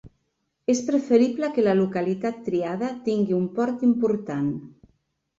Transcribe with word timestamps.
És 0.73 0.79
preferible 0.85 1.49
que 1.57 1.65
la 1.67 1.75
localitat 1.79 2.39
triada 2.47 2.89
tingui 3.09 3.35
un 3.41 3.45
port 3.59 3.85
important. 3.89 4.49